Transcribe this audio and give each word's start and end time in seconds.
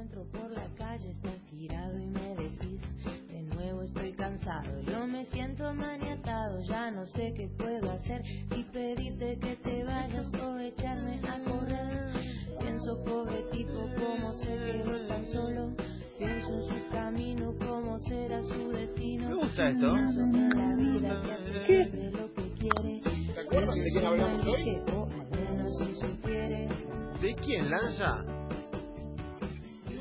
encuentro 0.00 0.24
por 0.32 0.50
la 0.52 0.66
calle, 0.78 1.10
estás 1.10 1.38
tirado 1.50 1.98
y 1.98 2.06
me 2.06 2.34
decís, 2.36 2.80
de 3.28 3.42
nuevo 3.54 3.82
estoy 3.82 4.12
cansado, 4.12 4.80
yo 4.80 5.06
me 5.06 5.26
siento 5.26 5.74
maniatado, 5.74 6.62
ya 6.62 6.90
no 6.90 7.04
sé 7.06 7.34
qué 7.36 7.48
puedo 7.58 7.90
hacer, 7.90 8.22
si 8.24 8.62
pedirte 8.72 9.38
que 9.38 9.56
te 9.56 9.84
vayas 9.84 10.32
o 10.34 10.58
echarme 10.58 11.20
a 11.28 11.38
correr. 11.40 12.12
Pienso, 12.60 13.02
pobre 13.04 13.42
tipo, 13.52 13.90
cómo 13.98 14.32
se 14.34 14.46
quedó 14.46 15.06
tan 15.06 15.26
solo, 15.32 15.76
pienso 16.18 16.48
en 16.48 16.68
su 16.68 16.88
camino, 16.90 17.54
cómo 17.58 17.98
será 18.00 18.42
su 18.42 18.70
destino. 18.70 19.28
Me 19.28 19.34
gusta 19.34 19.68
esto. 19.68 19.92
Pienso 19.92 20.20
en 20.20 20.48
la 20.48 20.76
vida 20.76 21.22
que 21.22 21.32
hace 21.32 21.66
¿Qué? 21.66 21.90
siempre 21.90 22.10
lo 22.10 22.34
que 22.34 22.52
quiere. 22.52 23.32
¿Se 23.34 23.40
acuerdan 23.40 23.78
de 23.78 23.90
quién 23.90 24.06
hablamos 24.06 24.46
hoy? 24.46 24.64
¿De 27.20 27.34
quién 27.34 27.70
lanza? 27.70 28.39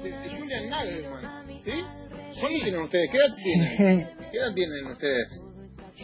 De, 0.03 0.09
de 0.11 0.29
Julian 0.37 0.69
Nagelman. 0.69 1.61
¿Sí? 1.61 1.71
¿Cuántos 2.39 2.61
tienen 2.63 2.81
ustedes? 2.81 3.09
¿Qué 3.11 3.17
edad 3.17 3.35
tienen? 3.43 4.07
¿Qué 4.31 4.37
edad 4.37 4.53
tienen 4.53 4.85
ustedes? 4.87 5.41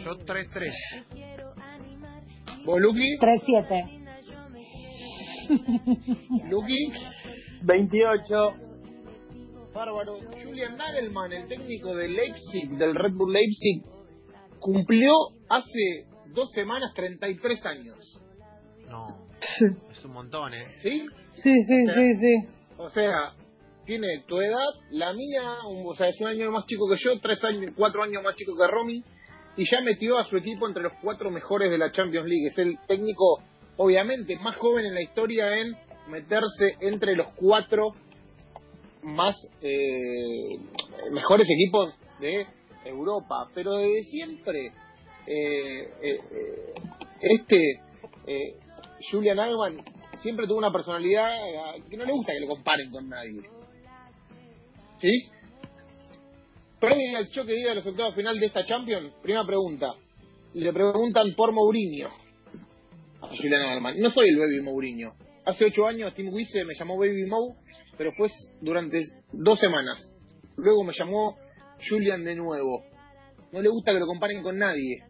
Yo 0.04 0.18
3-3. 0.18 0.72
¿Vos, 2.64 2.80
Lucky? 2.80 3.16
3-7. 3.18 4.06
¿Lucky? 6.50 6.92
28. 7.62 8.54
Bárbaro. 9.72 10.18
Julian 10.42 10.76
Nagelman, 10.76 11.32
el 11.32 11.48
técnico 11.48 11.94
de 11.94 12.08
Leipzig, 12.08 12.70
del 12.76 12.94
Red 12.94 13.12
Bull 13.12 13.32
Leipzig, 13.32 13.82
cumplió 14.58 15.12
hace 15.48 16.06
dos 16.34 16.50
semanas 16.52 16.92
33 16.94 17.66
años. 17.66 17.96
No, 18.88 19.06
es 19.90 20.04
un 20.04 20.12
montón, 20.12 20.54
¿eh? 20.54 20.66
¿Sí? 20.82 21.06
Sí, 21.42 21.62
sí, 21.64 21.86
sí, 21.86 22.14
sí. 22.14 22.48
O 22.78 22.88
sea, 22.90 23.34
tiene 23.86 24.24
tu 24.26 24.40
edad, 24.40 24.68
la 24.90 25.12
mía, 25.12 25.54
o 25.64 25.94
sea, 25.94 26.08
es 26.08 26.20
un 26.20 26.26
año 26.26 26.50
más 26.50 26.66
chico 26.66 26.88
que 26.88 26.96
yo, 26.98 27.18
tres 27.20 27.42
años, 27.44 27.72
cuatro 27.76 28.02
años 28.02 28.22
más 28.22 28.34
chico 28.34 28.52
que 28.56 28.66
Romy, 28.66 29.02
y 29.56 29.64
ya 29.70 29.80
metió 29.80 30.18
a 30.18 30.24
su 30.24 30.36
equipo 30.36 30.66
entre 30.66 30.82
los 30.82 30.92
cuatro 31.00 31.30
mejores 31.30 31.70
de 31.70 31.78
la 31.78 31.90
Champions 31.92 32.28
League. 32.28 32.48
Es 32.48 32.58
el 32.58 32.78
técnico, 32.86 33.42
obviamente, 33.78 34.36
más 34.36 34.56
joven 34.56 34.84
en 34.84 34.94
la 34.94 35.02
historia 35.02 35.56
en 35.56 35.74
meterse 36.08 36.76
entre 36.80 37.16
los 37.16 37.28
cuatro 37.36 37.92
más 39.02 39.34
eh, 39.62 40.58
mejores 41.10 41.48
equipos 41.48 41.94
de 42.20 42.46
Europa. 42.84 43.48
Pero 43.54 43.76
desde 43.76 44.02
siempre, 44.04 44.72
eh, 45.26 45.90
eh, 46.02 46.20
este 47.20 47.80
eh, 48.26 48.56
Julian 49.10 49.38
Alban 49.38 49.76
siempre 50.20 50.46
tuvo 50.46 50.58
una 50.58 50.72
personalidad 50.72 51.30
eh, 51.32 51.82
que 51.88 51.96
no 51.96 52.04
le 52.04 52.12
gusta 52.12 52.32
que 52.32 52.40
lo 52.40 52.48
comparen 52.48 52.90
con 52.90 53.08
nadie. 53.08 53.55
¿Sí? 55.00 55.28
Previo 56.80 57.18
al 57.18 57.30
choque 57.30 57.58
ida 57.58 57.70
de 57.70 57.74
los 57.76 57.86
octavos 57.86 58.14
final 58.14 58.38
de 58.38 58.46
esta 58.46 58.64
Champions, 58.64 59.12
primera 59.22 59.44
pregunta. 59.44 59.94
Le 60.54 60.72
preguntan 60.72 61.34
por 61.34 61.52
Mourinho 61.52 62.08
a 63.20 63.28
Julian 63.28 63.62
Alban. 63.62 63.98
No 63.98 64.10
soy 64.10 64.28
el 64.30 64.38
baby 64.38 64.60
Mourinho. 64.62 65.14
Hace 65.44 65.66
ocho 65.66 65.86
años 65.86 66.14
Tim 66.14 66.32
Wisse 66.32 66.64
me 66.64 66.74
llamó 66.74 66.98
baby 66.98 67.26
Mou, 67.26 67.56
pero 67.96 68.12
fue 68.16 68.28
durante 68.60 69.02
dos 69.32 69.58
semanas. 69.58 69.98
Luego 70.56 70.84
me 70.84 70.92
llamó 70.92 71.36
Julian 71.88 72.24
de 72.24 72.34
nuevo. 72.34 72.84
No 73.52 73.60
le 73.60 73.68
gusta 73.68 73.92
que 73.92 74.00
lo 74.00 74.06
comparen 74.06 74.42
con 74.42 74.58
nadie. 74.58 75.02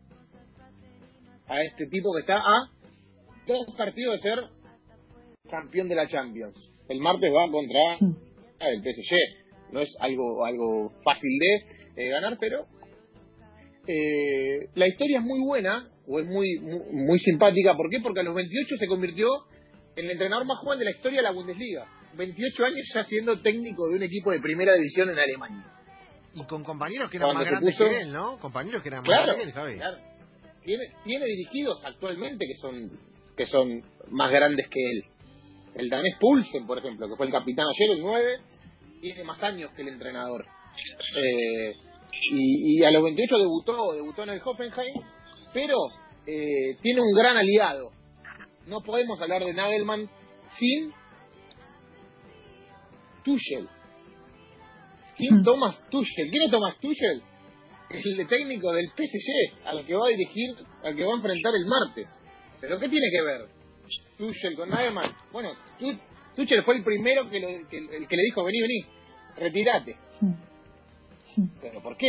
A 1.48 1.62
este 1.62 1.86
tipo 1.86 2.12
que 2.14 2.20
está 2.20 2.38
a 2.38 2.70
dos 3.46 3.74
partidos 3.76 4.16
de 4.16 4.28
ser 4.28 4.38
campeón 5.48 5.88
de 5.88 5.94
la 5.94 6.08
Champions. 6.08 6.70
El 6.88 7.00
martes 7.00 7.30
va 7.32 7.50
contra 7.50 7.94
ah, 8.60 8.68
el 8.68 8.82
PSG. 8.82 9.45
No 9.72 9.80
es 9.80 9.94
algo 10.00 10.44
algo 10.44 10.92
fácil 11.04 11.30
de 11.38 12.04
eh, 12.04 12.08
ganar, 12.10 12.36
pero 12.38 12.66
eh, 13.86 14.68
la 14.74 14.88
historia 14.88 15.18
es 15.18 15.24
muy 15.24 15.40
buena 15.40 15.88
o 16.06 16.20
es 16.20 16.26
muy, 16.26 16.58
muy 16.60 16.80
muy 16.92 17.18
simpática. 17.18 17.74
¿Por 17.76 17.90
qué? 17.90 18.00
Porque 18.00 18.20
a 18.20 18.24
los 18.24 18.34
28 18.34 18.76
se 18.78 18.86
convirtió 18.86 19.28
en 19.96 20.04
el 20.06 20.10
entrenador 20.12 20.46
más 20.46 20.58
joven 20.58 20.78
de 20.78 20.84
la 20.86 20.90
historia 20.92 21.18
de 21.18 21.22
la 21.24 21.32
Bundesliga. 21.32 21.86
28 22.16 22.64
años 22.64 22.86
ya 22.94 23.04
siendo 23.04 23.40
técnico 23.40 23.88
de 23.88 23.96
un 23.96 24.02
equipo 24.02 24.30
de 24.30 24.40
primera 24.40 24.74
división 24.74 25.10
en 25.10 25.18
Alemania. 25.18 25.64
Y 26.34 26.42
con 26.44 26.64
compañeros 26.64 27.10
que 27.10 27.16
eran 27.18 27.28
Cuando 27.28 27.42
más 27.44 27.50
grandes 27.50 27.74
puso- 27.76 27.88
que 27.88 28.00
él, 28.00 28.12
¿no? 28.12 28.38
Compañeros 28.38 28.82
que 28.82 28.88
eran 28.88 29.00
más 29.02 29.08
Claro, 29.08 29.36
grandes 29.36 29.54
que 29.54 29.60
él, 29.72 29.76
claro. 29.78 29.98
Tiene, 30.64 30.84
tiene 31.04 31.26
dirigidos 31.26 31.80
actualmente 31.84 32.46
que 32.46 32.54
son 32.56 32.90
que 33.36 33.46
son 33.46 33.82
más 34.08 34.32
grandes 34.32 34.66
que 34.68 34.80
él. 34.80 35.04
El 35.74 35.90
danés 35.90 36.14
Pulsen, 36.18 36.66
por 36.66 36.78
ejemplo, 36.78 37.06
que 37.06 37.16
fue 37.16 37.26
el 37.26 37.32
capitán 37.32 37.66
ayer, 37.68 37.90
el 37.96 38.00
9, 38.02 38.38
tiene 39.00 39.24
más 39.24 39.42
años 39.42 39.70
que 39.74 39.82
el 39.82 39.88
entrenador. 39.88 40.44
Eh, 41.16 41.74
y, 42.32 42.80
y 42.80 42.84
a 42.84 42.90
los 42.90 43.02
28 43.02 43.38
debutó, 43.38 43.92
debutó 43.94 44.22
en 44.22 44.30
el 44.30 44.40
Hoffenheim, 44.44 44.94
pero 45.52 45.76
eh, 46.26 46.76
tiene 46.82 47.00
un 47.00 47.12
gran 47.14 47.36
aliado. 47.36 47.90
No 48.66 48.80
podemos 48.80 49.20
hablar 49.20 49.44
de 49.44 49.54
Nagelman 49.54 50.10
sin 50.58 50.92
Tuchel. 53.24 53.68
¿Quién 55.16 55.42
Thomas 55.42 55.76
Tuchel? 55.88 56.30
¿Quién 56.30 56.42
es 56.44 56.50
Thomas 56.50 56.76
Tuchel? 56.80 57.22
El 57.88 58.26
técnico 58.26 58.72
del 58.72 58.86
PSG, 58.88 59.66
al 59.66 59.86
que 59.86 59.94
va 59.94 60.06
a 60.06 60.10
dirigir, 60.10 60.50
al 60.82 60.96
que 60.96 61.04
va 61.04 61.12
a 61.12 61.16
enfrentar 61.16 61.52
el 61.54 61.66
martes. 61.66 62.08
¿Pero 62.60 62.78
qué 62.80 62.88
tiene 62.88 63.06
que 63.10 63.22
ver 63.22 63.48
Tuchel 64.18 64.56
con 64.56 64.68
Nagelman? 64.68 65.14
Bueno, 65.32 65.50
Tuchel 66.36 66.62
fue 66.64 66.76
el 66.76 66.84
primero 66.84 67.28
que, 67.30 67.40
lo- 67.40 67.68
que- 67.68 67.78
el 67.78 68.06
que 68.06 68.16
le 68.16 68.22
dijo, 68.22 68.44
vení, 68.44 68.60
vení, 68.60 68.86
retirate. 69.36 69.96
¿Pero 71.60 71.82
por 71.82 71.96
qué? 71.96 72.08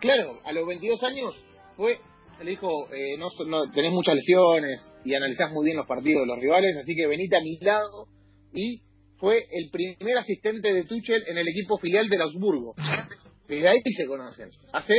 Claro, 0.00 0.40
a 0.44 0.52
los 0.52 0.66
22 0.66 1.02
años 1.04 1.34
fue, 1.76 1.98
le 2.42 2.50
dijo, 2.50 2.68
eh, 2.92 3.16
no, 3.18 3.28
no 3.46 3.70
tenés 3.72 3.92
muchas 3.92 4.14
lesiones 4.16 4.92
y 5.04 5.14
analizás 5.14 5.50
muy 5.52 5.64
bien 5.64 5.76
los 5.76 5.86
partidos 5.86 6.22
de 6.22 6.26
los 6.26 6.38
rivales, 6.38 6.76
así 6.76 6.94
que 6.94 7.06
venite 7.06 7.36
a 7.36 7.40
mi 7.40 7.56
lado. 7.58 8.06
Y 8.52 8.82
fue 9.16 9.38
el 9.50 9.70
primer 9.70 10.18
asistente 10.18 10.72
de 10.74 10.84
Tuchel 10.84 11.22
en 11.26 11.38
el 11.38 11.48
equipo 11.48 11.78
filial 11.78 12.08
de 12.08 12.20
Augsburgo. 12.22 12.74
Desde 13.48 13.68
ahí 13.68 13.78
se 13.96 14.06
conocen. 14.06 14.50
Hace 14.72 14.94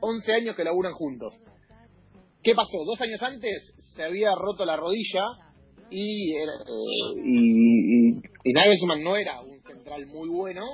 11 0.00 0.32
años 0.32 0.56
que 0.56 0.64
laburan 0.64 0.92
juntos. 0.92 1.34
¿Qué 2.42 2.54
pasó? 2.54 2.78
Dos 2.86 3.00
años 3.00 3.22
antes 3.22 3.72
se 3.94 4.02
había 4.02 4.30
roto 4.34 4.64
la 4.64 4.76
rodilla 4.76 5.24
y, 5.90 6.36
era, 6.36 6.52
eh, 6.52 7.20
y, 7.24 8.08
y- 8.08 8.20
y 8.44 8.52
no 8.52 9.16
era 9.16 9.40
un 9.40 9.60
central 9.62 10.06
muy 10.06 10.28
bueno. 10.28 10.64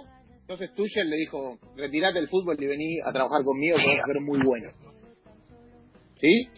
Entonces 0.42 0.70
Tuchel 0.74 1.08
le 1.10 1.16
dijo, 1.16 1.58
retirate 1.76 2.18
del 2.20 2.28
fútbol 2.28 2.56
y 2.62 2.66
vení 2.66 3.00
a 3.04 3.12
trabajar 3.12 3.42
conmigo 3.44 3.76
que 3.78 3.86
vas 3.86 3.98
a 4.04 4.12
ser 4.12 4.20
muy 4.20 4.38
bueno. 4.44 4.70
¿Sí? 6.18 6.48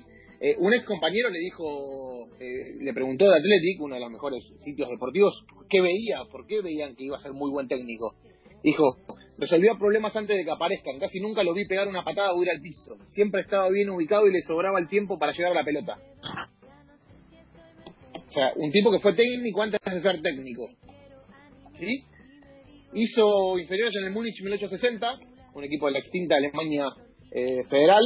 Eh, 0.40 0.54
un 0.58 0.72
ex 0.72 0.84
compañero 0.84 1.30
le 1.30 1.38
dijo, 1.40 2.28
eh, 2.38 2.76
le 2.80 2.92
preguntó 2.92 3.24
de 3.24 3.36
Athletic, 3.38 3.80
uno 3.80 3.94
de 3.96 4.00
los 4.00 4.10
mejores 4.10 4.44
sitios 4.62 4.88
deportivos, 4.88 5.44
qué 5.68 5.80
veía, 5.80 6.24
por 6.30 6.46
qué 6.46 6.60
veían 6.60 6.94
que 6.94 7.04
iba 7.04 7.16
a 7.16 7.20
ser 7.20 7.32
muy 7.32 7.50
buen 7.50 7.66
técnico. 7.66 8.14
Dijo, 8.62 8.96
resolvía 9.38 9.72
problemas 9.78 10.14
antes 10.14 10.36
de 10.36 10.44
que 10.44 10.50
aparezcan, 10.50 10.98
casi 11.00 11.18
nunca 11.20 11.42
lo 11.42 11.54
vi 11.54 11.66
pegar 11.66 11.88
una 11.88 12.04
patada 12.04 12.34
o 12.34 12.42
ir 12.42 12.50
al 12.50 12.60
piso. 12.60 12.96
Siempre 13.10 13.40
estaba 13.40 13.68
bien 13.68 13.90
ubicado 13.90 14.26
y 14.28 14.32
le 14.32 14.40
sobraba 14.42 14.78
el 14.78 14.88
tiempo 14.88 15.18
para 15.18 15.32
llegar 15.32 15.52
a 15.52 15.54
la 15.56 15.64
pelota. 15.64 15.96
O 18.28 18.30
sea, 18.30 18.52
un 18.56 18.70
tipo 18.70 18.90
que 18.90 19.00
fue 19.00 19.14
técnico 19.14 19.62
antes 19.62 19.80
de 19.84 20.02
ser 20.02 20.20
técnico. 20.20 20.68
¿Sí? 21.78 22.04
Hizo 22.92 23.58
inferiores 23.58 23.94
en 23.96 24.06
el 24.06 24.12
Múnich 24.12 24.40
1860, 24.42 25.18
un 25.54 25.64
equipo 25.64 25.86
de 25.86 25.92
la 25.92 25.98
extinta 25.98 26.36
Alemania 26.36 26.86
eh, 27.32 27.64
federal, 27.68 28.02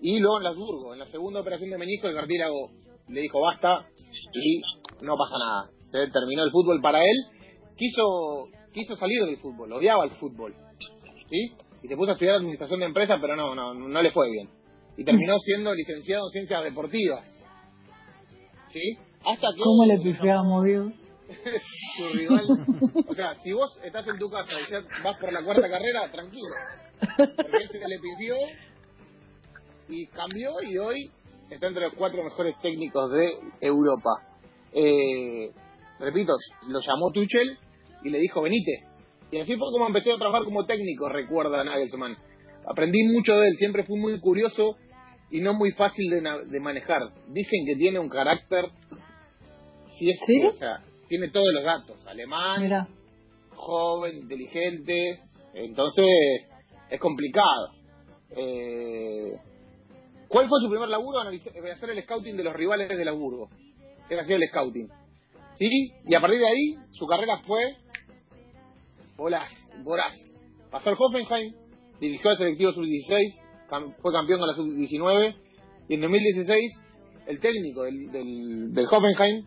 y 0.00 0.18
luego 0.18 0.38
en 0.38 0.44
Lasburgo, 0.44 0.92
en 0.92 0.98
la 0.98 1.06
segunda 1.06 1.40
operación 1.40 1.70
de 1.70 1.78
menisco, 1.78 2.08
el 2.08 2.14
cartílago 2.14 2.70
le 3.08 3.20
dijo 3.20 3.40
basta 3.40 3.86
y 4.34 4.60
no 5.00 5.14
pasa 5.16 5.34
nada. 5.38 5.70
Se 5.84 6.10
terminó 6.10 6.42
el 6.42 6.50
fútbol 6.50 6.80
para 6.80 7.00
él. 7.00 7.16
Quiso 7.76 8.48
quiso 8.72 8.96
salir 8.96 9.24
del 9.24 9.36
fútbol, 9.38 9.72
odiaba 9.72 10.04
el 10.04 10.12
fútbol. 10.12 10.54
¿Sí? 11.30 11.52
Y 11.82 11.88
se 11.88 11.96
puso 11.96 12.10
a 12.10 12.12
estudiar 12.14 12.36
administración 12.36 12.80
de 12.80 12.86
empresas, 12.86 13.18
pero 13.20 13.36
no, 13.36 13.54
no, 13.54 13.74
no 13.74 14.02
le 14.02 14.10
fue 14.10 14.30
bien. 14.30 14.48
Y 14.96 15.04
terminó 15.04 15.38
siendo 15.38 15.74
licenciado 15.74 16.26
en 16.26 16.32
ciencias 16.32 16.64
deportivas. 16.64 17.28
¿Sí? 18.72 18.98
Hasta 19.24 19.48
que 19.54 19.62
¿Cómo 19.62 19.84
le 19.86 19.98
pifiamos, 19.98 20.64
Dios? 20.64 20.92
su 21.96 22.18
rival. 22.18 22.44
O 23.08 23.14
sea, 23.14 23.34
si 23.42 23.52
vos 23.52 23.78
estás 23.84 24.06
en 24.08 24.18
tu 24.18 24.28
casa 24.30 24.50
y 24.66 24.70
ya 24.70 24.80
vas 25.02 25.16
por 25.18 25.32
la 25.32 25.42
cuarta 25.44 25.68
carrera, 25.70 26.10
tranquilo. 26.10 26.54
Porque 27.16 27.56
este 27.64 27.78
le 27.88 27.98
pidió 27.98 28.36
y 29.88 30.06
cambió 30.08 30.50
y 30.62 30.78
hoy 30.78 31.10
está 31.50 31.68
entre 31.68 31.84
los 31.84 31.94
cuatro 31.94 32.22
mejores 32.22 32.54
técnicos 32.62 33.10
de 33.12 33.34
Europa. 33.60 34.10
Eh, 34.72 35.50
repito, 35.98 36.32
lo 36.68 36.80
llamó 36.80 37.10
Tuchel 37.12 37.58
y 38.04 38.10
le 38.10 38.18
dijo, 38.18 38.42
venite. 38.42 38.84
Y 39.30 39.38
así 39.38 39.56
fue 39.56 39.70
como 39.72 39.86
empecé 39.86 40.12
a 40.12 40.16
trabajar 40.18 40.44
como 40.44 40.66
técnico, 40.66 41.08
recuerda 41.08 41.64
Nagelsmann. 41.64 42.16
Aprendí 42.66 43.02
mucho 43.08 43.36
de 43.38 43.48
él, 43.48 43.56
siempre 43.56 43.84
fui 43.84 43.98
muy 43.98 44.20
curioso 44.20 44.76
y 45.30 45.40
no 45.40 45.54
muy 45.54 45.72
fácil 45.72 46.10
de, 46.10 46.20
na- 46.20 46.38
de 46.38 46.60
manejar. 46.60 47.02
Dicen 47.28 47.64
que 47.66 47.76
tiene 47.76 47.98
un 47.98 48.08
carácter, 48.08 48.66
si 50.02 50.10
es, 50.10 50.18
¿Sí? 50.26 50.44
o 50.44 50.52
sea, 50.52 50.82
tiene 51.08 51.28
todos 51.28 51.46
los 51.54 51.62
datos, 51.62 52.04
alemán, 52.08 52.60
Mira. 52.62 52.88
joven, 53.54 54.16
inteligente, 54.16 55.20
entonces 55.54 56.06
es 56.90 56.98
complicado. 56.98 57.70
Eh, 58.30 59.32
¿Cuál 60.26 60.48
fue 60.48 60.60
su 60.60 60.68
primer 60.68 60.88
laburo? 60.88 61.20
Hacer 61.20 61.90
el 61.90 62.02
scouting 62.02 62.36
de 62.36 62.42
los 62.42 62.54
rivales 62.54 62.88
de 62.88 63.08
Hamburgo. 63.08 63.48
Él 64.08 64.18
hacía 64.18 64.36
el 64.36 64.48
scouting. 64.48 64.88
¿Sí? 65.54 65.68
Y 66.06 66.14
a 66.14 66.20
partir 66.20 66.40
de 66.40 66.48
ahí, 66.48 66.76
su 66.90 67.06
carrera 67.06 67.38
fue 67.46 67.76
voraz, 69.16 69.52
voraz. 69.84 70.14
Pasó 70.70 70.88
al 70.90 70.96
Hoffenheim, 70.98 71.54
dirigió 72.00 72.30
al 72.30 72.38
selectivo 72.38 72.72
sub-16, 72.72 73.94
fue 74.00 74.12
campeón 74.12 74.40
de 74.40 74.46
la 74.48 74.54
sub-19, 74.54 75.36
y 75.88 75.94
en 75.94 76.00
2016 76.00 76.72
el 77.26 77.38
técnico 77.38 77.84
del, 77.84 78.10
del, 78.10 78.72
del 78.72 78.86
Hoffenheim, 78.90 79.46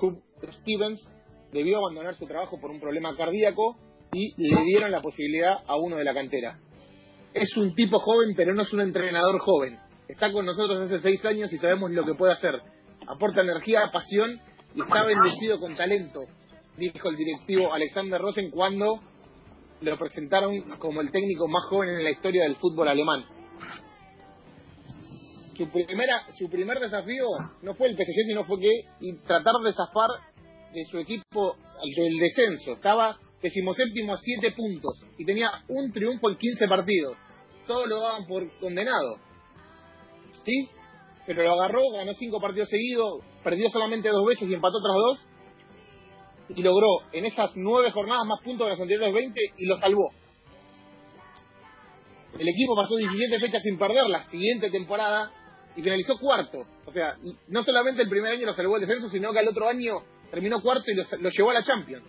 Hugh 0.00 0.22
Stevens, 0.52 1.08
debió 1.52 1.78
abandonar 1.78 2.14
su 2.14 2.26
trabajo 2.26 2.60
por 2.60 2.70
un 2.70 2.80
problema 2.80 3.16
cardíaco 3.16 3.76
y 4.12 4.34
le 4.36 4.62
dieron 4.64 4.90
la 4.90 5.00
posibilidad 5.00 5.58
a 5.66 5.76
uno 5.76 5.96
de 5.96 6.04
la 6.04 6.14
cantera. 6.14 6.58
Es 7.32 7.56
un 7.56 7.74
tipo 7.74 7.98
joven, 7.98 8.34
pero 8.36 8.54
no 8.54 8.62
es 8.62 8.72
un 8.72 8.80
entrenador 8.80 9.40
joven. 9.40 9.78
Está 10.08 10.32
con 10.32 10.46
nosotros 10.46 10.84
hace 10.84 11.00
seis 11.00 11.24
años 11.24 11.52
y 11.52 11.58
sabemos 11.58 11.90
lo 11.90 12.04
que 12.04 12.14
puede 12.14 12.32
hacer. 12.32 12.54
Aporta 13.06 13.40
energía, 13.40 13.90
pasión 13.92 14.40
y 14.74 14.82
está 14.82 15.04
bendecido 15.04 15.58
con 15.58 15.76
talento, 15.76 16.20
dijo 16.76 17.08
el 17.08 17.16
directivo 17.16 17.72
Alexander 17.72 18.20
Rosen 18.20 18.50
cuando 18.50 19.00
lo 19.80 19.98
presentaron 19.98 20.60
como 20.78 21.00
el 21.00 21.10
técnico 21.10 21.46
más 21.48 21.64
joven 21.68 21.90
en 21.90 22.04
la 22.04 22.10
historia 22.10 22.44
del 22.44 22.56
fútbol 22.56 22.88
alemán. 22.88 23.24
Su, 25.56 25.70
primera, 25.70 26.26
su 26.36 26.48
primer 26.48 26.78
desafío 26.80 27.26
no 27.62 27.74
fue 27.74 27.88
el 27.88 27.96
PSG, 27.96 28.26
sino 28.26 28.44
fue 28.44 28.60
que 28.60 28.70
y 29.00 29.14
tratar 29.18 29.54
de 29.62 29.72
zafar 29.72 30.10
de 30.72 30.84
su 30.86 30.98
equipo 30.98 31.56
del 31.96 32.18
descenso. 32.18 32.72
Estaba 32.72 33.18
decimoséptimo 33.40 34.14
a 34.14 34.18
siete 34.18 34.52
puntos 34.52 35.00
y 35.18 35.24
tenía 35.24 35.50
un 35.68 35.92
triunfo 35.92 36.30
en 36.30 36.36
15 36.36 36.66
partidos. 36.66 37.16
Todos 37.66 37.88
lo 37.88 38.00
daban 38.00 38.26
por 38.26 38.50
condenado. 38.58 39.18
¿Sí? 40.44 40.68
Pero 41.26 41.42
lo 41.42 41.52
agarró, 41.52 41.80
ganó 41.92 42.12
cinco 42.14 42.40
partidos 42.40 42.68
seguidos, 42.68 43.20
perdió 43.42 43.70
solamente 43.70 44.08
dos 44.08 44.26
veces 44.26 44.48
y 44.48 44.54
empató 44.54 44.78
otras 44.78 44.96
dos. 44.96 45.26
Y 46.56 46.62
logró 46.62 46.88
en 47.12 47.24
esas 47.24 47.52
nueve 47.54 47.90
jornadas 47.90 48.26
más 48.26 48.40
puntos 48.44 48.66
de 48.66 48.72
las 48.72 48.80
anteriores 48.80 49.14
20 49.14 49.40
y 49.56 49.66
lo 49.66 49.78
salvó. 49.78 50.10
El 52.38 52.48
equipo 52.48 52.74
pasó 52.74 52.96
17 52.96 53.38
fechas 53.38 53.62
sin 53.62 53.78
perder 53.78 54.08
la 54.08 54.24
siguiente 54.24 54.68
temporada 54.70 55.32
y 55.76 55.82
finalizó 55.82 56.18
cuarto. 56.18 56.66
O 56.86 56.92
sea, 56.92 57.16
no 57.48 57.62
solamente 57.62 58.02
el 58.02 58.08
primer 58.08 58.32
año 58.32 58.46
lo 58.46 58.54
salvó 58.54 58.76
el 58.76 58.86
descenso, 58.86 59.08
sino 59.08 59.32
que 59.32 59.40
al 59.40 59.48
otro 59.48 59.68
año 59.68 60.02
terminó 60.30 60.60
cuarto 60.62 60.84
y 60.90 60.94
lo, 60.94 61.30
llevó 61.30 61.50
a 61.50 61.54
la 61.54 61.64
Champions. 61.64 62.04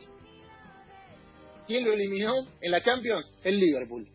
¿Quién 1.67 1.83
lo 1.83 1.94
eliminó 1.94 2.33
en 2.62 2.71
la 2.71 2.81
Champions? 2.81 3.25
El 3.44 3.59
Liverpool. 3.59 4.07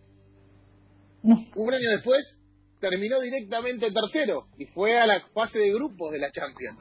Un 1.22 1.74
año 1.74 1.90
después 1.90 2.40
terminó 2.80 3.20
directamente 3.20 3.90
tercero 3.90 4.46
y 4.56 4.66
fue 4.66 4.98
a 4.98 5.06
la 5.06 5.20
fase 5.34 5.58
de 5.58 5.72
grupos 5.72 6.12
de 6.12 6.18
la 6.18 6.30
Champions. 6.30 6.78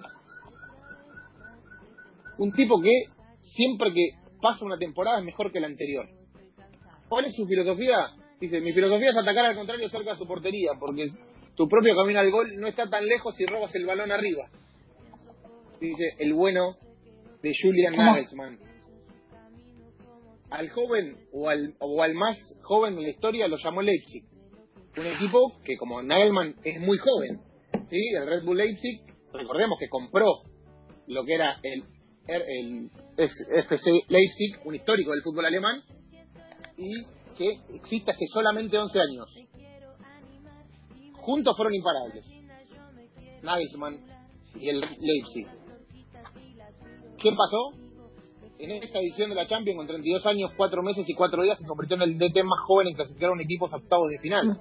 Un 2.38 2.54
tipo 2.54 2.80
que 2.82 3.04
siempre 3.42 3.92
que 3.94 4.12
pasa 4.42 4.64
una 4.64 4.78
temporada 4.78 5.20
es 5.20 5.26
mejor 5.26 5.52
que 5.52 5.60
la 5.60 5.68
anterior. 5.68 6.08
¿Cuál 7.10 7.26
es 7.26 7.36
su 7.36 7.46
filosofía? 7.48 8.12
Dice, 8.40 8.62
mi 8.62 8.72
filosofía 8.72 9.10
es 9.10 9.18
atacar 9.18 9.46
al 9.46 9.56
contrario 9.56 9.90
cerca 9.90 10.12
de 10.12 10.18
su 10.18 10.26
portería, 10.26 10.72
porque 10.80 11.10
tu 11.60 11.68
propio 11.68 11.94
camino 11.94 12.22
al 12.22 12.32
gol 12.32 12.56
no 12.56 12.68
está 12.68 12.90
tan 12.90 13.06
lejos 13.06 13.36
si 13.36 13.46
robas 13.46 13.76
el 13.76 13.86
balón 13.86 14.14
arriba. 14.14 14.50
Dice 15.82 16.16
el 16.18 16.34
bueno 16.34 16.78
de 17.42 17.52
Julian 17.62 17.98
Nagelsmann. 17.98 18.58
Al 20.52 20.70
joven 20.70 21.18
o 21.34 21.50
al, 21.50 21.76
o 21.80 22.02
al 22.02 22.14
más 22.14 22.38
joven 22.62 22.96
de 22.96 23.02
la 23.02 23.10
historia 23.10 23.50
lo 23.50 23.58
llamó 23.58 23.82
Leipzig. 23.82 24.24
Un 24.96 25.06
equipo 25.08 25.60
que 25.66 25.76
como 25.76 26.02
Nagelsmann 26.02 26.56
es 26.64 26.80
muy 26.80 26.98
joven. 26.98 27.42
¿sí? 27.90 28.08
El 28.16 28.26
Red 28.26 28.46
Bull 28.46 28.56
Leipzig, 28.56 29.02
recordemos 29.34 29.78
que 29.78 29.90
compró 29.90 30.44
lo 31.08 31.26
que 31.26 31.34
era 31.34 31.60
el, 31.62 31.84
el 32.28 32.90
FC 33.18 34.06
Leipzig, 34.08 34.62
un 34.64 34.76
histórico 34.76 35.12
del 35.12 35.24
fútbol 35.24 35.46
alemán, 35.46 35.84
y 36.78 37.04
que 37.38 37.60
existe 37.76 38.12
hace 38.12 38.28
solamente 38.28 38.78
11 38.78 38.98
años 38.98 39.39
juntos 41.22 41.56
fueron 41.56 41.74
imparables. 41.74 42.26
Nagelsmann 43.42 44.00
y 44.56 44.70
el 44.70 44.82
Leipzig. 44.82 45.48
¿Qué 47.18 47.32
pasó? 47.32 47.72
En 48.60 48.72
esta 48.72 49.00
edición 49.00 49.30
de 49.30 49.36
la 49.36 49.48
Champions, 49.48 49.78
con 49.78 49.88
32 49.88 50.26
años, 50.26 50.52
4 50.58 50.84
meses 50.84 51.08
y 51.08 51.14
4 51.14 51.44
días, 51.44 51.58
se 51.58 51.66
convirtió 51.66 51.96
en 51.96 52.04
el 52.04 52.18
DT 52.18 52.44
más 52.44 52.60
joven 52.68 52.88
en 52.90 52.94
clasificar 52.96 53.30
a 53.30 53.34
un 53.34 53.42
equipo 53.42 53.68
a 53.68 53.78
octavos 53.78 54.10
de 54.10 54.20
final. 54.20 54.60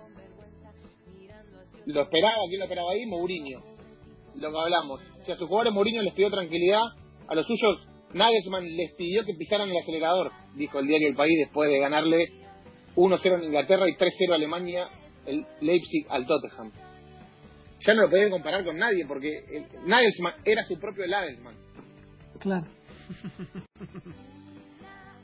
Lo 1.86 2.02
esperaba, 2.02 2.36
¿quién 2.48 2.60
lo 2.60 2.64
esperaba 2.66 2.92
ahí? 2.92 3.06
Mourinho. 3.06 3.60
Lo 4.36 4.52
que 4.52 4.58
hablamos. 4.58 5.00
Si 5.24 5.32
a 5.32 5.36
sus 5.36 5.48
jugadores 5.48 5.72
Mourinho 5.72 6.02
les 6.02 6.14
pidió 6.14 6.30
tranquilidad, 6.30 6.82
a 7.26 7.34
los 7.34 7.46
suyos 7.46 7.88
Nagelsmann 8.12 8.64
les 8.64 8.94
pidió 8.94 9.24
que 9.24 9.34
pisaran 9.34 9.68
el 9.68 9.76
acelerador, 9.76 10.30
dijo 10.54 10.78
el 10.78 10.86
diario 10.86 11.08
El 11.08 11.16
País 11.16 11.36
después 11.38 11.68
de 11.70 11.78
ganarle 11.78 12.28
1-0 12.94 13.34
en 13.34 13.44
Inglaterra 13.44 13.88
y 13.88 13.94
3-0 13.94 14.32
a 14.32 14.34
Alemania 14.36 14.88
el 15.28 15.46
Leipzig 15.60 16.06
al 16.08 16.26
Tottenham. 16.26 16.72
Ya 17.80 17.94
no 17.94 18.02
lo 18.02 18.10
podían 18.10 18.30
comparar 18.30 18.64
con 18.64 18.76
nadie 18.76 19.04
porque 19.06 19.28
el 19.50 19.66
Nagelsmann 19.86 20.34
era 20.44 20.64
su 20.64 20.78
propio 20.78 21.06
Nagelsmann. 21.06 21.54
Claro. 22.40 22.66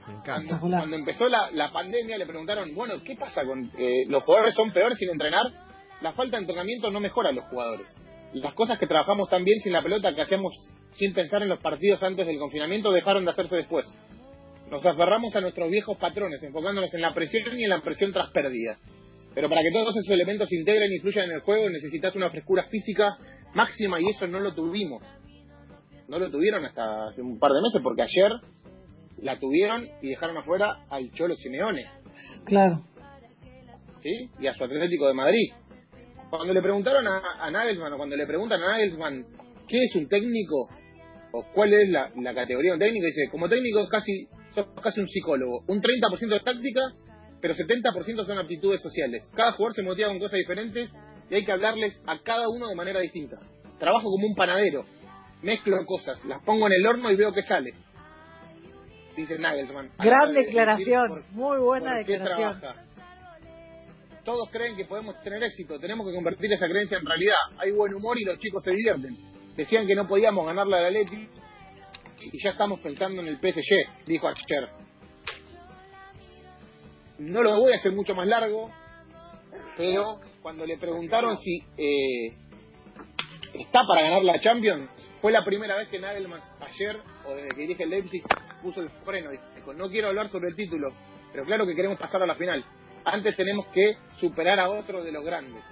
Me 0.07 0.59
Cuando, 0.61 0.97
empezó 0.97 1.29
la, 1.29 1.51
la, 1.53 1.73
pandemia 1.73 2.19
le 2.19 2.27
preguntaron, 2.27 2.75
bueno, 2.75 3.03
¿qué 3.03 3.17
pasa 3.17 3.43
con 3.45 3.71
eh, 3.79 4.05
los 4.07 4.23
jugadores 4.23 4.55
son 4.55 4.71
peores 4.71 4.99
sin 4.99 5.11
entrenar? 5.11 5.45
La 6.03 6.13
falta 6.13 6.37
de 6.37 6.43
entrenamiento 6.43 6.91
no 6.91 7.01
mejora 7.01 7.31
a 7.31 7.33
los 7.33 7.45
jugadores. 7.47 7.87
Las 8.35 8.53
cosas 8.55 8.79
que 8.79 8.87
trabajamos 8.87 9.31
tan 9.31 9.45
bien 9.45 9.61
sin 9.61 9.73
la 9.73 9.83
pelota 9.83 10.15
que 10.15 10.21
hacemos 10.21 10.53
sin 10.93 11.15
pensar 11.15 11.43
en 11.43 11.49
los 11.49 11.59
partidos 11.61 12.03
antes 12.03 12.27
del 12.27 12.39
confinamiento 12.39 12.93
dejaron 12.93 13.25
de 13.25 13.31
hacerse 13.31 13.57
después. 13.57 13.87
Nos 14.71 14.85
aferramos 14.85 15.35
a 15.37 15.41
nuestros 15.41 15.71
viejos 15.71 15.97
patrones, 15.99 16.43
enfocándonos 16.43 16.93
en 16.95 17.01
la 17.01 17.15
presión 17.15 17.59
y 17.59 17.65
en 17.65 17.71
la 17.71 17.81
presión 17.81 18.13
tras 18.13 18.31
pérdida. 18.31 18.79
Pero 19.35 19.49
para 19.49 19.63
que 19.63 19.71
todos 19.73 19.97
esos 19.97 20.11
elementos 20.11 20.49
se 20.49 20.57
integren 20.57 20.93
y 20.93 21.01
fluyan 21.01 21.27
en 21.27 21.33
el 21.33 21.41
juego 21.41 21.69
necesitas 21.71 22.15
una 22.15 22.31
frescura 22.31 22.65
física 22.65 23.17
máxima 23.55 24.01
y 24.01 24.09
eso 24.09 24.27
no 24.27 24.41
lo 24.41 24.55
tuvimos. 24.55 25.03
No 26.09 26.19
lo 26.19 26.31
tuvieron 26.31 26.65
hasta 26.65 27.09
hace 27.09 27.23
un 27.23 27.39
par 27.39 27.53
de 27.53 27.63
meses 27.63 27.81
porque 27.83 28.03
ayer 28.03 28.31
la 29.19 29.39
tuvieron 29.39 29.89
y 30.03 30.11
dejaron 30.11 30.37
afuera 30.37 30.85
al 30.89 31.11
Cholo 31.13 31.35
Simeone. 31.35 31.87
Claro. 32.45 32.85
¿Sí? 34.01 34.31
Y 34.39 34.47
a 34.47 34.55
su 34.55 34.65
Atlético 34.65 35.09
de 35.09 35.15
Madrid. 35.15 35.53
Cuando 36.31 36.53
le 36.53 36.63
preguntaron 36.63 37.07
a, 37.07 37.21
a 37.41 37.51
Nagelsmann 37.51 37.93
o 37.95 37.97
cuando 37.97 38.17
le 38.17 38.27
preguntan 38.27 38.63
a 38.63 38.73
Nagelsmann 38.73 39.25
qué 39.67 39.79
es 39.79 39.97
un 39.97 40.09
técnico 40.09 40.69
o 41.33 41.45
cuál 41.53 41.73
es 41.73 41.89
la, 41.89 42.11
categoría 42.33 42.71
de 42.71 42.75
un 42.75 42.81
técnico, 42.81 43.07
dice, 43.07 43.29
como 43.31 43.49
técnico 43.49 43.89
casi, 43.89 44.29
sos 44.51 44.67
casi 44.81 45.01
un 45.01 45.09
psicólogo. 45.09 45.65
Un 45.67 45.81
30% 45.81 46.29
de 46.29 46.41
táctica 46.41 46.81
pero 47.45 47.55
70% 47.55 48.25
son 48.25 48.39
aptitudes 48.39 48.81
sociales. 48.81 49.29
Cada 49.37 49.53
jugador 49.53 49.75
se 49.75 49.83
motiva 49.83 50.09
con 50.09 50.19
cosas 50.19 50.39
diferentes 50.39 50.91
y 51.29 51.35
hay 51.35 51.45
que 51.45 51.53
hablarles 51.53 52.01
a 52.07 52.19
cada 52.21 52.49
uno 52.49 52.69
de 52.69 52.75
manera 52.75 53.01
distinta. 53.01 53.37
Trabajo 53.79 54.05
como 54.05 54.27
un 54.27 54.35
panadero, 54.35 54.87
mezclo 55.43 55.77
cosas, 55.85 56.25
las 56.25 56.43
pongo 56.43 56.67
en 56.69 56.73
el 56.73 56.87
horno 56.87 57.11
y 57.11 57.17
veo 57.17 57.35
que 57.35 57.43
sale. 57.43 57.75
Dice 59.15 59.39
Nagelsmann. 59.39 59.91
Gran 59.99 60.33
declaración, 60.33 61.23
muy 61.33 61.59
buena 61.59 61.99
declaración. 61.99 62.63
Todos 64.25 64.49
creen 64.51 64.75
que 64.75 64.87
podemos 64.87 65.21
tener 65.21 65.43
éxito, 65.43 65.79
tenemos 65.79 66.07
que 66.07 66.15
convertir 66.15 66.51
esa 66.51 66.67
creencia 66.67 66.97
en 66.97 67.05
realidad. 67.05 67.37
Hay 67.59 67.73
buen 67.73 67.93
humor 67.93 68.19
y 68.19 68.25
los 68.25 68.39
chicos 68.39 68.65
se 68.65 68.71
divierten. 68.71 69.19
Decían 69.55 69.87
que 69.87 69.95
no 69.95 70.09
podíamos 70.09 70.47
ganarle 70.47 70.79
a 70.79 70.81
la 70.81 70.91
Leti 70.91 71.29
y 72.23 72.43
ya 72.43 72.53
estamos 72.53 72.81
pensando 72.81 73.21
en 73.21 73.29
el 73.29 73.37
PSG, 73.37 74.07
dijo 74.07 74.29
ayer. 74.29 74.84
No 77.19 77.43
lo 77.43 77.61
voy 77.61 77.73
a 77.73 77.77
hacer 77.77 77.93
mucho 77.93 78.15
más 78.15 78.27
largo, 78.27 78.71
pero 79.77 80.21
cuando 80.43 80.67
le 80.67 80.79
preguntaron 80.79 81.39
si 81.39 81.63
eh, 81.77 82.37
está 83.55 83.87
para 83.87 84.03
ganar 84.03 84.25
la 84.25 84.41
Champions, 84.41 84.91
fue 85.21 85.33
la 85.33 85.45
primera 85.45 85.77
vez 85.77 85.89
que 85.89 85.99
Nagelman 85.99 86.41
ayer, 86.61 87.01
o 87.25 87.35
desde 87.35 87.49
que 87.51 87.61
dirige 87.61 87.85
el 87.85 87.91
Leipzig, 87.91 88.23
puso 88.63 88.81
el 88.81 88.91
freno. 89.05 89.31
Dijo, 89.31 89.73
no 89.75 89.89
quiero 89.89 90.09
hablar 90.09 90.29
sobre 90.31 90.49
el 90.49 90.57
título, 90.57 90.93
pero 91.33 91.45
claro 91.45 91.67
que 91.67 91.75
queremos 91.75 91.99
pasar 91.99 92.23
a 92.23 92.27
la 92.27 92.35
final. 92.35 92.65
Antes 93.05 93.37
tenemos 93.37 93.67
que 93.69 93.97
superar 94.19 94.59
a 94.59 94.71
otro 94.71 95.05
de 95.05 95.13
los 95.13 95.25
grandes. 95.25 95.63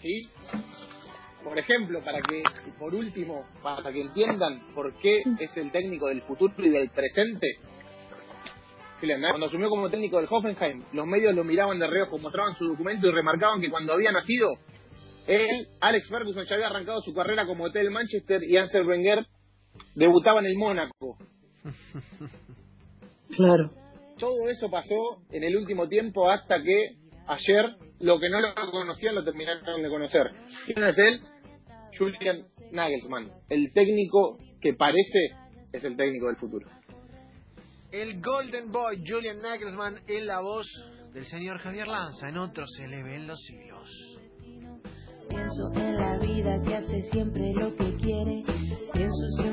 ¿Sí? 0.00 0.28
Por 1.44 1.58
ejemplo, 1.58 2.02
para 2.02 2.20
que, 2.22 2.42
por 2.78 2.94
último, 2.94 3.46
para 3.62 3.92
que 3.92 4.00
entiendan 4.00 4.74
por 4.74 4.94
qué 4.96 5.22
es 5.38 5.56
el 5.56 5.70
técnico 5.70 6.08
del 6.08 6.22
futuro 6.22 6.54
y 6.58 6.70
del 6.70 6.90
presente, 6.90 7.46
cuando 9.30 9.46
asumió 9.46 9.68
como 9.68 9.90
técnico 9.90 10.18
del 10.18 10.28
Hoffenheim, 10.30 10.82
los 10.92 11.06
medios 11.06 11.34
lo 11.34 11.44
miraban 11.44 11.78
de 11.78 11.86
reojo, 11.86 12.18
mostraban 12.18 12.56
su 12.56 12.66
documento 12.66 13.08
y 13.08 13.12
remarcaban 13.12 13.60
que 13.60 13.70
cuando 13.70 13.92
había 13.92 14.12
nacido, 14.12 14.48
él, 15.26 15.68
Alex 15.80 16.08
Ferguson, 16.08 16.44
ya 16.46 16.54
había 16.54 16.66
arrancado 16.68 17.00
su 17.02 17.14
carrera 17.14 17.46
como 17.46 17.64
hotel 17.64 17.90
Manchester 17.90 18.42
y 18.42 18.56
Ansel 18.56 18.86
Wenger 18.86 19.26
debutaba 19.94 20.40
en 20.40 20.46
el 20.46 20.56
Mónaco. 20.56 21.18
Claro. 23.36 23.70
Todo 24.18 24.48
eso 24.48 24.70
pasó 24.70 25.22
en 25.32 25.42
el 25.42 25.56
último 25.56 25.88
tiempo 25.88 26.30
hasta 26.30 26.62
que 26.62 26.98
ayer 27.26 27.64
lo 27.98 28.20
que 28.20 28.28
no 28.28 28.40
lo 28.40 28.54
conocían 28.70 29.14
lo 29.14 29.24
terminaron 29.24 29.82
de 29.82 29.88
conocer. 29.88 30.30
¿Quién 30.66 30.84
es 30.84 30.98
él? 30.98 31.20
Julian 31.98 32.46
Nagelsmann, 32.70 33.32
el 33.48 33.72
técnico 33.72 34.38
que 34.60 34.74
parece 34.74 35.30
es 35.72 35.82
el 35.82 35.96
técnico 35.96 36.26
del 36.26 36.36
futuro. 36.36 36.68
El 37.94 38.20
Golden 38.20 38.72
Boy 38.72 39.04
Julian 39.06 39.38
Nagelsmann 39.40 40.00
en 40.08 40.26
la 40.26 40.40
voz 40.40 40.66
del 41.12 41.24
señor 41.26 41.58
Javier 41.58 41.86
Lanza. 41.86 42.28
En 42.28 42.38
otro 42.38 42.66
se 42.66 42.88
le 42.88 43.04
ven 43.04 43.28
los 43.28 43.38
hilos. 43.48 43.88
Pienso 45.28 45.70
en 45.76 45.96
la 45.96 46.18
vida 46.18 46.60
que 46.62 46.74
hace 46.74 47.08
siempre 47.12 47.54
lo 47.54 47.72
que 47.76 47.94
quiere. 47.98 48.42
Pienso 48.92 49.43